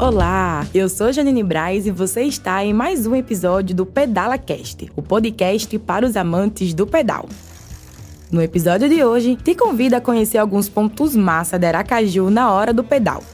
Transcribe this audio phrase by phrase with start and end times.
[0.00, 4.88] Olá, eu sou Janine Braz e você está em mais um episódio do Pedala Cast,
[4.94, 7.28] o podcast para os amantes do pedal.
[8.30, 12.72] No episódio de hoje, te convido a conhecer alguns pontos massa de Aracaju na hora
[12.72, 13.24] do pedal.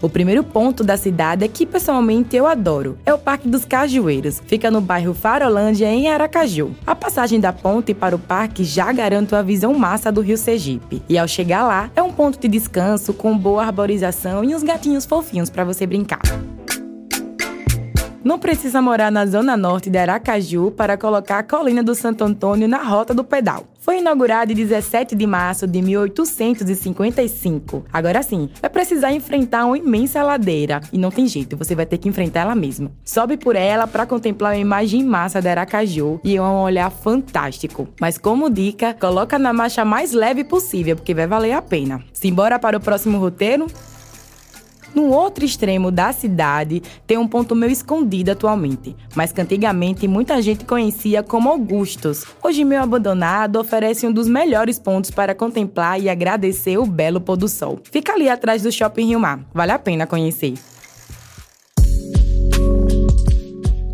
[0.00, 2.98] O primeiro ponto da cidade é que pessoalmente eu adoro.
[3.06, 4.42] É o Parque dos Cajueiros.
[4.46, 6.74] Fica no bairro Farolândia, em Aracaju.
[6.86, 11.02] A passagem da ponte para o parque já garante uma visão massa do Rio Sergipe.
[11.08, 15.06] E ao chegar lá, é um ponto de descanso com boa arborização e uns gatinhos
[15.06, 16.20] fofinhos para você brincar.
[18.26, 22.66] Não precisa morar na zona norte de Aracaju para colocar a colina do Santo Antônio
[22.66, 23.62] na rota do pedal.
[23.78, 27.84] Foi inaugurado em 17 de março de 1855.
[27.92, 31.98] Agora sim, vai precisar enfrentar uma imensa ladeira e não tem jeito, você vai ter
[31.98, 32.90] que enfrentar ela mesmo.
[33.04, 37.86] Sobe por ela para contemplar a imagem massa da Aracaju e é um olhar fantástico.
[38.00, 42.02] Mas como dica, coloca na marcha mais leve possível, porque vai valer a pena.
[42.12, 43.68] Simbora para o próximo roteiro?
[44.96, 50.40] No outro extremo da cidade tem um ponto meio escondido atualmente, mas que antigamente muita
[50.40, 52.24] gente conhecia como Augustos.
[52.42, 57.36] Hoje meio abandonado, oferece um dos melhores pontos para contemplar e agradecer o belo pôr
[57.36, 57.78] do sol.
[57.92, 60.54] Fica ali atrás do Shopping Rio Mar, vale a pena conhecer.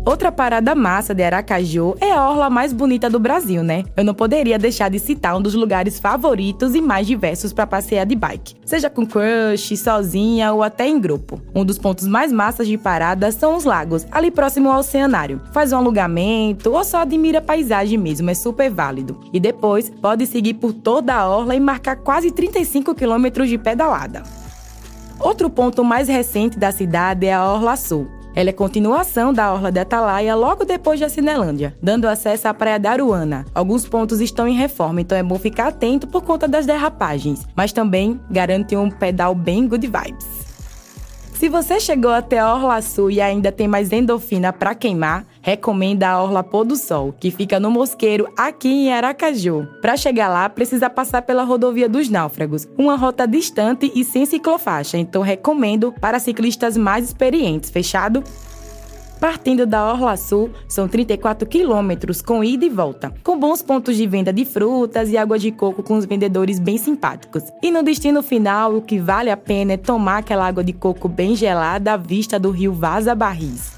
[0.05, 3.85] Outra parada massa de Aracaju é a orla mais bonita do Brasil, né?
[3.95, 8.05] Eu não poderia deixar de citar um dos lugares favoritos e mais diversos para passear
[8.05, 11.41] de bike, seja com crush, sozinha ou até em grupo.
[11.55, 15.39] Um dos pontos mais massas de parada são os lagos, ali próximo ao oceanário.
[15.53, 19.17] Faz um alugamento ou só admira a paisagem mesmo, é super válido.
[19.31, 24.23] E depois pode seguir por toda a orla e marcar quase 35 quilômetros de pedalada.
[25.17, 28.22] Outro ponto mais recente da cidade é a Orla Sul.
[28.35, 32.79] Ela é continuação da Orla de Atalaia logo depois de Cinelândia, dando acesso à Praia
[32.79, 33.45] da Aruana.
[33.53, 37.71] Alguns pontos estão em reforma, então é bom ficar atento por conta das derrapagens, mas
[37.71, 40.52] também garante um pedal bem good vibes.
[41.35, 46.07] Se você chegou até a Orla Sul e ainda tem mais endorfina para queimar, recomenda
[46.07, 49.67] a Orla Pôr do Sol, que fica no Mosqueiro, aqui em Aracaju.
[49.81, 54.97] Para chegar lá, precisa passar pela Rodovia dos Náufragos, uma rota distante e sem ciclofaixa,
[54.97, 58.23] então recomendo para ciclistas mais experientes, fechado?
[59.23, 64.05] Partindo da Orla Sul, são 34 quilômetros com ida e volta, com bons pontos de
[64.05, 67.41] venda de frutas e água de coco com os vendedores bem simpáticos.
[67.61, 71.07] E no destino final, o que vale a pena é tomar aquela água de coco
[71.07, 73.71] bem gelada à vista do rio Vaza Barris.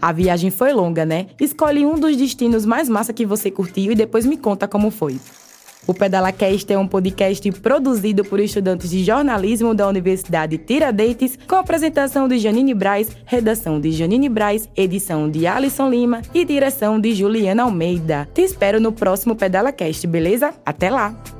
[0.00, 1.26] A viagem foi longa, né?
[1.38, 5.20] Escolhe um dos destinos mais massa que você curtiu e depois me conta como foi.
[5.86, 12.28] O PedalaCast é um podcast produzido por estudantes de jornalismo da Universidade Tiradentes, com apresentação
[12.28, 17.64] de Janine Braz, redação de Janine Braz, edição de Alisson Lima e direção de Juliana
[17.64, 18.28] Almeida.
[18.34, 20.52] Te espero no próximo PedalaCast, beleza?
[20.64, 21.39] Até lá!